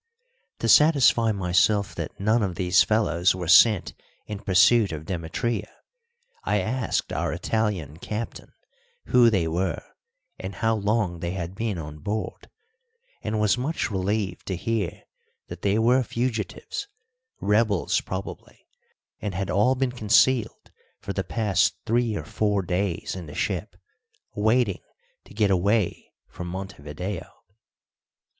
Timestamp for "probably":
18.01-18.65